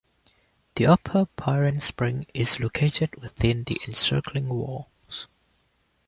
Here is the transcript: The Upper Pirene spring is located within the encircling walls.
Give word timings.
The 0.77 0.87
Upper 0.87 1.27
Pirene 1.37 1.79
spring 1.79 2.25
is 2.33 2.59
located 2.59 3.21
within 3.21 3.65
the 3.65 3.79
encircling 3.87 4.49
walls. 4.49 5.27